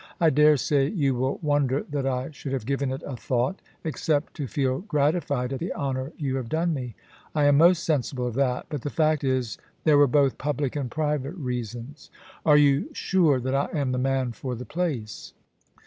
[0.19, 4.33] I dare say you will wonder that I should have given it a thought, except
[4.33, 6.95] to feel gratified at the honour you have done me.
[7.35, 10.39] I am most sensible of that; but the fact is, there were both io6 POLICY
[10.39, 10.53] AND PASSION.
[10.57, 12.09] public and private reasons.
[12.47, 15.33] Are you sure that I am the man for the place